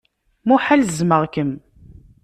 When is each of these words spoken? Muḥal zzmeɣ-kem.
Muḥal 0.47 0.81
zzmeɣ-kem. 0.87 1.51